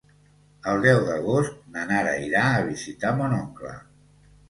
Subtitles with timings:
[0.71, 3.81] El deu d'agost na Nara irà a visitar mon oncle.